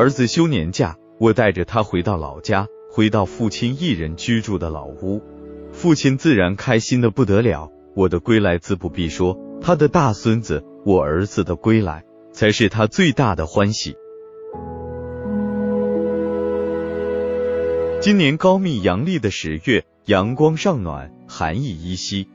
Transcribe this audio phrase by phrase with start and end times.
[0.00, 5.20] 儿子休年假，我带着他回到老家，回到父亲一人居住的老屋。
[5.72, 7.70] 父亲自然开心的不得了。
[7.94, 12.02] 我的归来自不必说，他的大孙子，我儿子的归来，
[12.32, 13.94] 才是他最大的欢喜。
[18.00, 22.26] 今年高密阳历的十月，阳光尚暖，寒意依稀。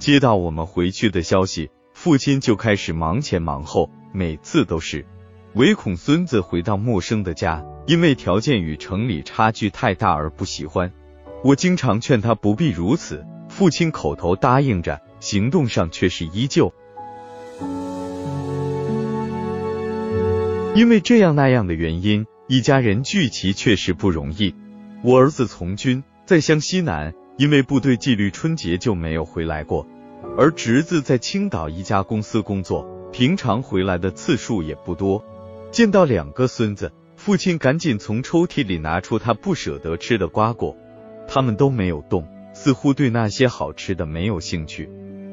[0.00, 5.06] 接到我们回去的消息，父亲就开始忙前忙后，每次都是，
[5.54, 10.90] 唯恐孙子回到陌生的家，因为条件与城里差距太大而不喜欢。
[11.44, 16.72] 我经常劝他不必如此，父亲口头答应着，行动上却是依旧。
[20.74, 24.54] 因为这样那样的原因，一家人聚齐确实不容易。
[25.02, 29.86] 我儿子从军，在湘西南，因为部队纪律，春节就没有回来过。
[30.38, 35.22] 而侄子在青岛一家公司工作，平常回来的次数也不多。
[35.72, 40.76] 见到两个孙子，父亲赶紧从抽屉里拿出他不舍得吃的瓜果，
[41.26, 44.90] 他们都没有动，似乎对那些好吃的没有兴趣。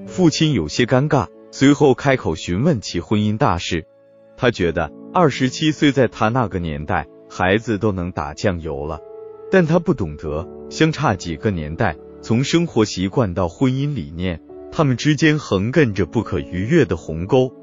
[0.07, 3.85] 父亲有些尴尬，随后开口询问起婚姻大事。
[4.37, 9.01] 他觉得二十七岁在他那个年代，孩子都能打酱油了。
[9.51, 17.53] 但他不懂得，相差几个年代，从生活习惯到婚姻理念，他们之间横亘着不可逾越的鸿沟。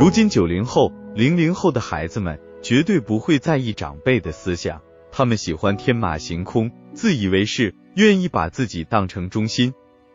[0.00, 9.72] 如今九零后、零零后的孩子们绝对不会在意长辈的思想，他们喜欢天马行空、自以为是，愿意把自己当成中心。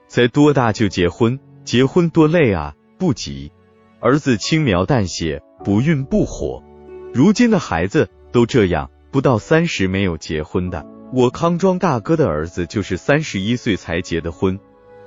[0.09, 1.39] 才多大就结婚？
[1.63, 2.75] 结婚多累啊！
[2.97, 3.51] 不急，
[4.01, 6.61] 儿子轻描淡写，不孕不火。
[7.13, 10.85] 如今的孩子都这样，不到三十没有结婚的。
[11.13, 14.59] 我康庄大哥的儿子就是三十一岁才结的婚。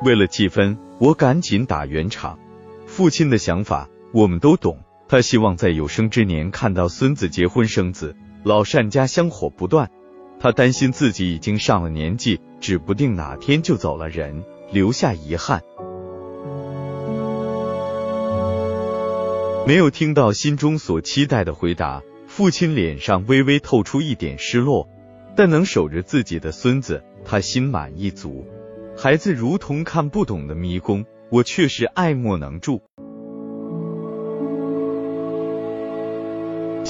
[0.03, 2.39] 为了气氛，我赶紧打圆场。
[2.87, 9.91] 父亲的想法我们都懂，他希望在有生之年看到孙子结婚生子，老单家香火不断。
[10.39, 15.63] 他担心自己已经上了年纪，指不定哪天就走了人，留下遗憾。
[19.67, 24.89] 没有听到心中所期待的回答，父亲脸上微微透出一点失落，
[25.35, 28.45] 但能守着自己的孙子，他心满意足。
[28.95, 32.83] 孩子如同看不懂的迷宫，我却是爱莫能助。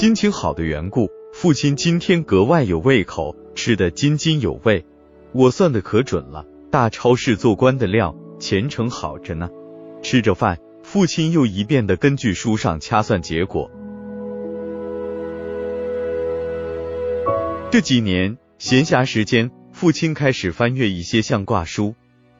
[0.03, 4.85] 心情好的缘故，父亲今天格外有胃口，吃得津津有味。
[5.31, 9.49] 我算的可准了，大超市做官的料，前程好着呢。
[10.03, 10.59] 吃着饭。
[10.83, 13.71] 父亲又一遍的根据书上掐算结果。
[17.71, 21.95] 这几年闲暇时间，父亲开始翻阅一些相卦书，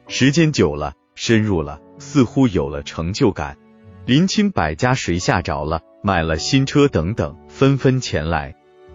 [0.09, 3.57] 时间久了，深入了，似乎有了成就感。
[4.05, 8.53] 临清百家谁吓着了，买了新车等等，纷纷前来。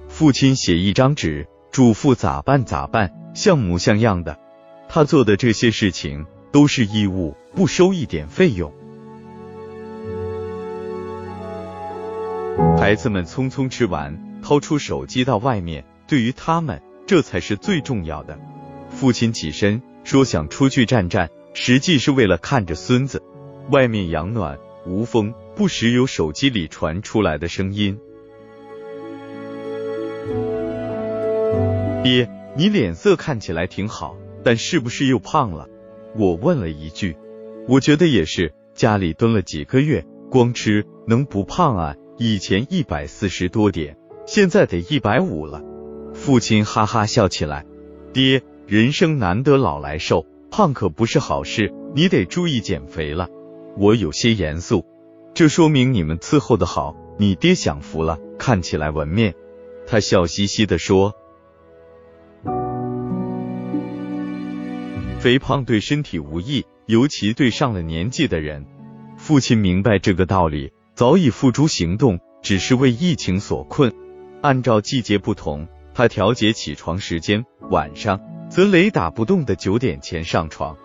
[0.08, 4.38] 父亲写一张纸，嘱咐咋办咋办，像模像样的。
[4.90, 8.70] 他做的这些事情都是义务，不收一点费用。
[12.78, 15.82] 孩子们匆匆吃完，掏出手机到外面。
[16.06, 18.38] 对于他们，这才是最重要的。
[18.90, 23.22] 父亲起身说想出去站站，实际是为了看着孙子。
[23.70, 27.98] 外面阳暖无风，不时有手机里传出来的声音。
[32.02, 35.66] 爹，你脸色看起来挺好，但是不是又胖了？
[36.16, 37.16] 我问了一句。
[37.66, 41.96] 我觉得也是，家里蹲了几个月，光吃能不胖啊？
[42.16, 45.62] 以前一百四十多点，现在得一百五了。
[46.14, 47.66] 父亲哈哈笑起来，
[48.12, 53.28] 爹，人生难得老来瘦，胖可不是好事，你得注意减肥了。
[53.76, 54.86] 我有些严肃，
[55.34, 59.34] 这说明你们伺候的好，你爹享福了，看起来文面。
[59.86, 61.14] 他笑嘻嘻的说，
[65.28, 68.64] 肥胖对身体无益，尤其对上了年纪的人。
[69.18, 70.72] 父亲明白这个道理。
[70.94, 73.92] 早已付诸行动，只是为疫情所困。
[74.40, 80.78] 按照季节不同，他调节起床时间，晚上则雷打不动的九点前上床。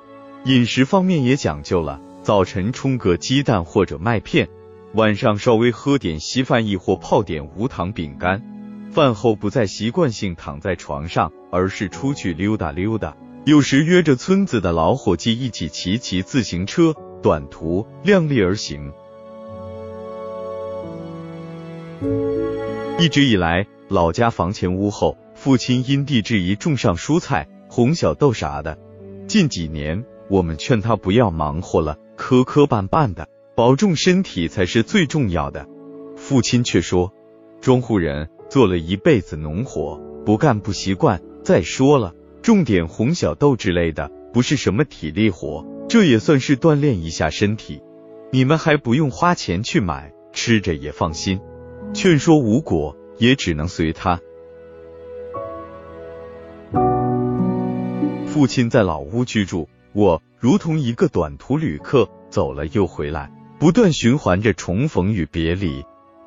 [0.44, 4.50] 饮食方面也讲究了，早晨冲个鸡蛋或者麦片，
[4.94, 8.44] 晚上稍微喝点稀饭，亦或泡点无糖饼干。
[8.92, 18.94] 饭后不再习惯性躺在床上，而是出去溜达溜达，有时约着村子的老伙计一起骑骑自行车，短途量力而行。
[22.98, 28.78] 一直以来，老家房前屋后，父亲因地制宜种上蔬菜、红小豆啥的。
[29.28, 35.68] 近几年，我们劝他不要忙活了，磕磕绊绊的，保重身体才是最重要的。
[36.16, 37.12] 父亲却说
[37.60, 41.22] ：“庄户人做了一辈子农活，不干不习惯。
[41.44, 42.14] 再说了，
[42.44, 47.82] 种点红小豆之类的，不是什么体力活，这也算是锻炼一下身体。
[48.34, 51.40] 你们还不用花钱去买，吃着也放心。”
[51.96, 54.20] 劝说无果，也只能随他。
[58.26, 65.86] 父亲在老屋居住，我如同一个短途旅客，走了又回来，不断循环着重逢与别离。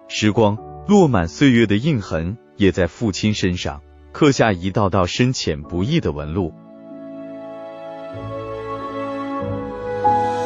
[0.08, 3.82] 时光落满岁月的印痕，也在父亲身上
[4.16, 6.54] 刻下一道道深浅不一的纹路。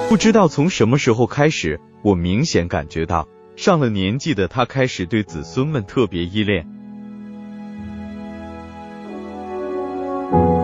[0.08, 6.66] 不知道从什么时候开始，我明显感觉到上了年纪的他开始对子孙们特别依恋。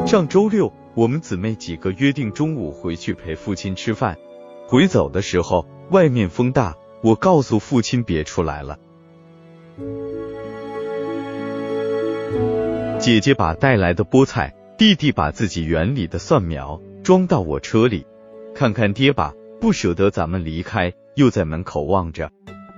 [0.05, 4.17] 上周六，我们姊妹几个约定中午回去陪父亲吃饭。
[4.67, 6.75] 回走的时候，外面风大，
[7.05, 8.76] 我告诉父亲别出来了。
[13.06, 18.05] 姐姐把带来的菠菜，弟弟把自己园里的蒜苗装到我车里。
[18.53, 22.32] 看看爹吧，不舍得咱们离开，又在门口望着。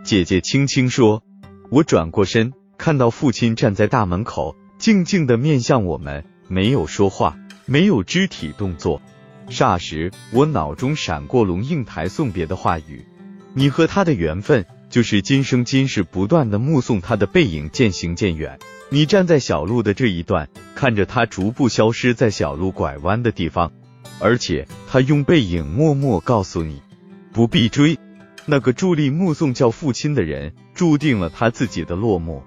[0.05, 1.23] 姐姐轻轻说。
[1.71, 9.01] 我转过身，看到父亲站在大门口，静静的面向我们，没有说话，没有肢体动作。
[9.49, 13.07] 霎时，我脑中闪过龙应台送别的话语：
[13.55, 14.67] 你和他的缘分。
[14.91, 18.59] 就是今生今世不断的目送他的背影渐行渐远，
[18.89, 23.73] 你站在小路的这一段，看着他逐步消失在小路拐弯的地方，
[24.19, 26.81] 而且他用背影默默告诉你，
[27.33, 27.99] 不必追。
[28.47, 32.41] 那个伫立目送叫父亲的人，注定了他自己的落寞。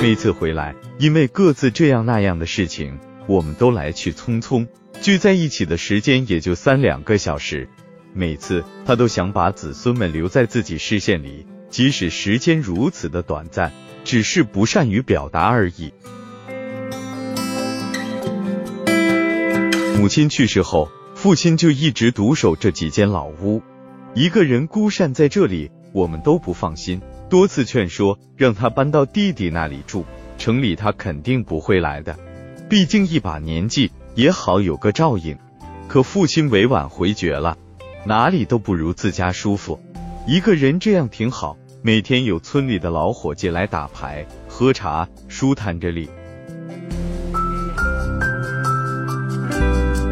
[0.00, 4.66] 每次回来，因为各自这样那样的事情，我们都来去匆匆，
[5.02, 7.68] 聚在一起的时间也就三两个小时。
[8.12, 13.72] 每次他都想把子孙们留在自己视线里，即使时间如此的短暂，
[14.04, 15.92] 只是不善于表达而已。
[19.98, 23.62] 母亲去世后，父亲就一直独守这几间老屋，
[24.14, 30.04] 一个人孤善在这里，我们都不放心，多次劝说让他搬到弟弟那里住，
[30.38, 32.18] 城里他肯定不会来的，
[32.68, 35.38] 毕竟一把年纪也好有个照应。
[35.86, 37.56] 可父亲委婉回绝了。
[38.04, 39.78] 哪里都不如自家舒服，
[40.26, 41.58] 一个人这样挺好。
[41.82, 46.08] 每天有村里的老伙计来打牌、喝茶，舒坦着哩。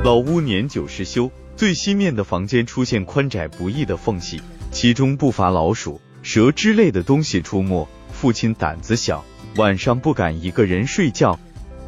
[0.05, 4.41] 老屋年久失修，最西面的房间出现宽窄不易的缝隙，
[4.71, 7.89] 其中不乏老鼠、蛇之类的东西出没。
[8.13, 9.25] 父亲胆子小，
[9.57, 11.39] 晚上不敢一个人睡觉。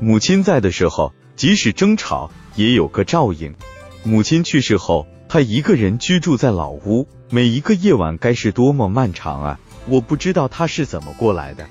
[0.01, 3.55] 母亲在的时候，即使争吵也有个照应。
[4.03, 5.07] 母亲去世后。
[5.33, 9.61] 他一个人居住在老屋，每一个夜晚该是多么漫长啊！
[9.87, 11.69] 我不知道他是怎么过来的。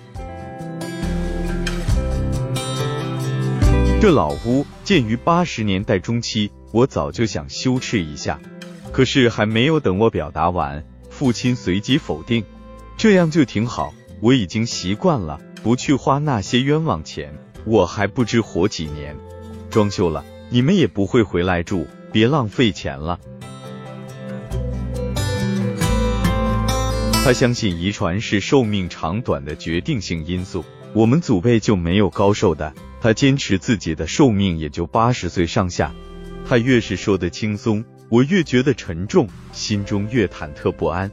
[4.00, 8.40] 这老屋建于八十年代中期，我早就想修葺一下，
[8.94, 12.46] 可是还没有等我表达完，父亲随即否定。
[12.96, 19.18] 这样就挺好，我已经习惯了，不去花那些冤枉钱，我还不知活几年。
[19.70, 23.20] 装修了，你们也不会回来住，别浪费钱了。
[27.24, 32.74] 他相信遗传是寿命长短的决定性因素，我们祖辈就没有高寿的。
[33.02, 35.94] 他坚持自己的寿命也就八十岁上下。
[36.48, 41.12] 他越是说的轻松，我越觉得沉重，心中越忐忑不安。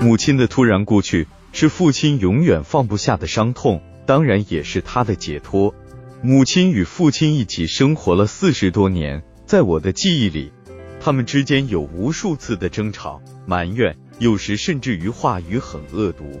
[0.00, 5.74] 母亲的突然故去，是父亲永远放不下的伤痛，当然也是他的解脱。
[6.26, 10.50] 母亲与父亲一起生活了四十多年，在我的记忆里。
[10.98, 16.40] 他们之间有无数次的争吵、埋怨，有时甚至于话语很恶毒。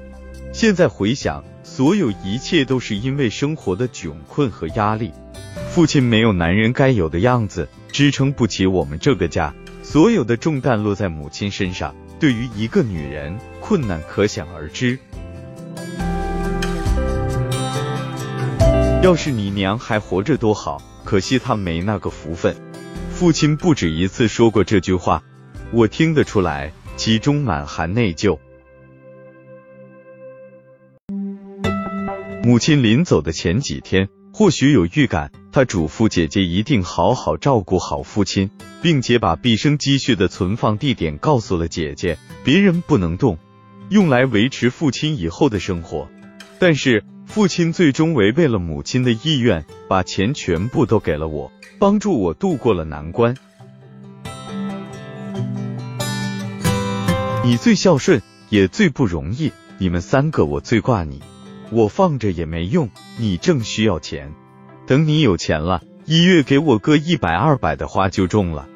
[0.54, 5.12] 现在回想，所有一切都是因为生活的窘困和压力。
[5.68, 11.94] 父亲没有男人该有的样子，支撑不起我们这个家，所有的重担落在母亲身上。
[12.18, 14.98] 对于一个女人，困难可想而知。
[19.04, 22.56] 要是你娘还活着多好，可惜她没那个福分。
[23.10, 25.22] 父亲不止一次说过这句话，
[25.72, 28.38] 我听得出来，其中满含内疚。
[32.42, 43.36] 母亲临走的前几天，或许有预感，她嘱咐姐姐一定好好照顾好父亲，并且把毕生积蓄的存放地点告诉了姐姐，别人不能动，
[43.90, 46.08] 用来维持父亲以后的生活。
[46.58, 47.04] 但是。
[47.34, 51.50] 父亲最终违背了母亲的意愿把钱全部都给了我
[51.80, 53.36] 帮助我度过了难关。
[57.44, 61.20] 你最孝顺也最不容易你们三个我最挂你
[61.72, 62.88] 我放着也没用
[63.18, 64.32] 你正需要钱。
[64.86, 68.68] 等你有钱了一月给我个一百二百的花就中了。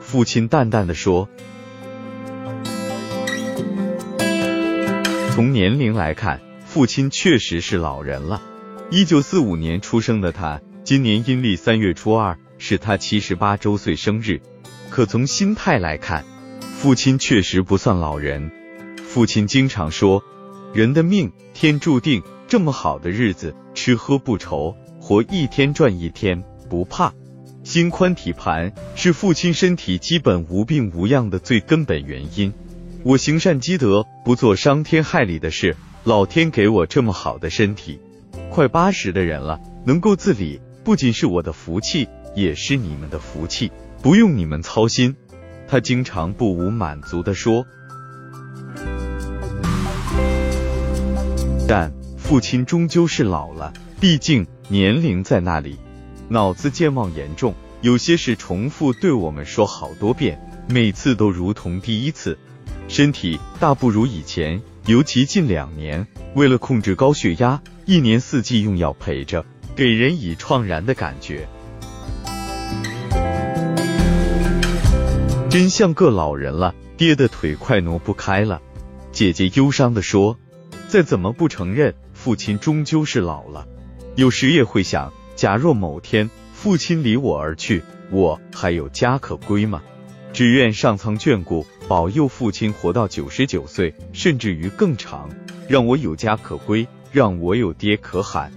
[0.00, 1.28] 父亲淡淡的说
[5.32, 6.40] 从年龄来看
[6.76, 8.42] 父亲确实是老人了。
[8.90, 14.42] 一九四五年出生的他，今年阴历三月初二是他七十八周岁生日。
[14.90, 16.22] 可从心态来看，
[16.60, 18.50] 父亲确实不算老人。
[19.08, 20.22] 父亲经常说
[20.74, 27.10] ：“人的命天注定，这么好的日子，吃喝不愁，活一天赚一天，不怕。”
[27.64, 32.52] 心宽体盘是父亲身体基本无病无恙的最根本原因。
[33.02, 35.74] 我行善积德，不做伤天害理的事。
[36.06, 37.98] 老天给我这么好的身体，
[38.48, 43.72] 快八十的人了，能够自理，不仅是我的福气，也是你们的福气，
[44.02, 45.16] 不用你们操心。
[45.66, 47.66] 他经常不无满足的说。
[51.66, 55.76] 但父亲终究是老了，毕竟年龄在那里，
[56.28, 62.38] 脑子健忘严重，有些事重复对我们说好多遍，每次都如同第一次。
[62.86, 71.48] 身体大不如以前，尤其近两年，为了控制高血压，一年四季用药陪着，给人以怆然的感觉，
[75.50, 78.62] 真像个老人了，爹的腿快挪不开了。
[79.10, 80.38] 姐姐忧伤的说
[80.86, 83.66] ：“再怎么不承认，父亲终究是老了。
[84.14, 89.82] 有时也会想，假若某天父亲离我而去，我还有家可归吗？”
[90.32, 95.30] 只愿上苍眷顾，保佑父亲活到九十九岁，甚至于更长，
[95.68, 98.50] 让我有家可归，让我有爹可喊。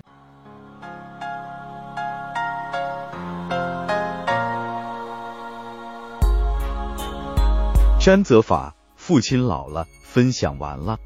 [8.00, 11.00] 山泽法，父亲老了，分享完了。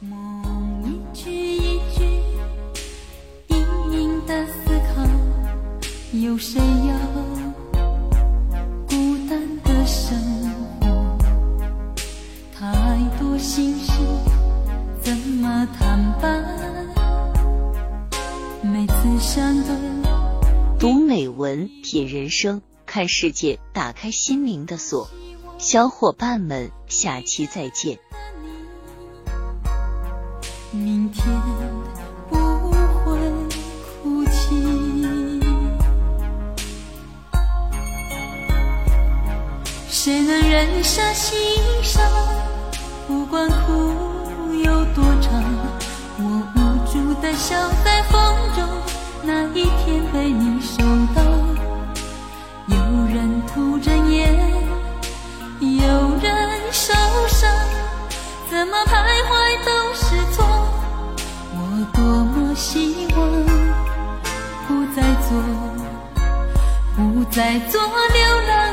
[0.00, 2.04] 梦一句一句，
[3.48, 3.58] 隐
[3.92, 5.04] 隐的思考，
[6.12, 7.05] 有谁要？
[21.46, 25.08] 文，品人生，看世界，打开心灵的锁。
[25.58, 28.00] 小伙伴们，下期再见。
[30.72, 31.24] 明天
[32.28, 33.16] 不会
[34.02, 35.40] 哭泣，
[39.88, 41.38] 谁能忍下心
[41.80, 42.02] 伤？
[43.06, 45.40] 不管苦有多长，
[46.18, 46.24] 我
[46.56, 46.58] 无
[46.92, 47.70] 助的笑
[58.56, 58.94] 怎么徘
[59.28, 59.30] 徊
[59.66, 60.36] 都是错。
[61.52, 61.56] 我
[61.92, 63.18] 多么希望
[64.66, 65.28] 不再做，
[66.96, 68.65] 不再做流浪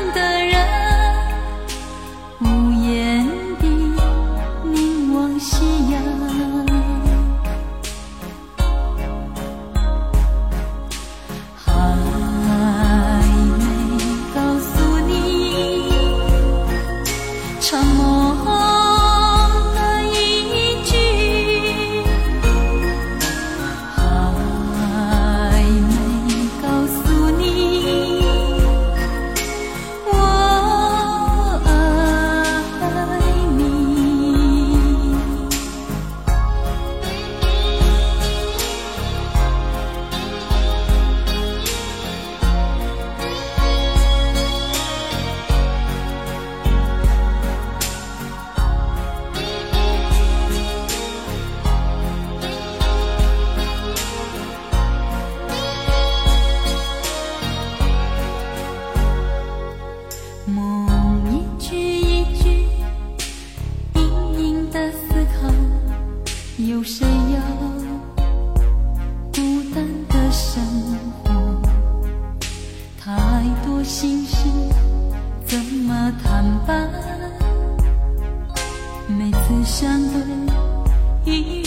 [66.56, 67.40] 有谁要
[69.32, 70.62] 孤单的生
[71.24, 71.60] 活。
[72.96, 73.10] 太
[73.66, 74.36] 多心事
[75.44, 76.88] 怎么坦白
[79.08, 81.63] 每次相对一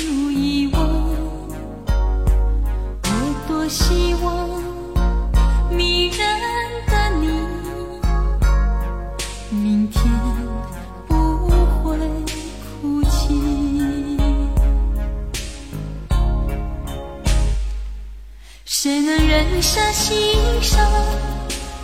[18.87, 20.15] 谁能忍下心
[20.61, 20.79] 伤？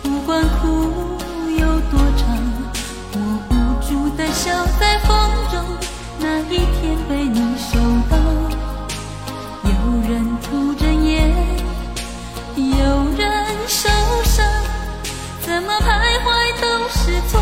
[0.02, 1.18] 不管哭
[1.50, 2.34] 有多长
[3.12, 3.18] 我
[3.50, 3.52] 无
[3.86, 5.62] 助的笑在风中
[6.18, 8.16] 哪一天被你收到？
[9.64, 9.70] 有
[10.08, 11.30] 人抽着烟
[12.56, 12.64] 有
[13.18, 13.90] 人受
[14.24, 14.42] 伤
[15.42, 15.86] 怎么徘
[16.24, 16.26] 徊
[16.58, 17.38] 都是错。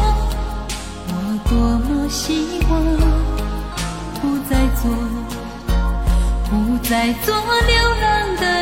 [1.06, 1.14] 我
[1.48, 2.82] 多么希望
[4.20, 4.90] 不再做
[6.50, 8.61] 不再做流浪的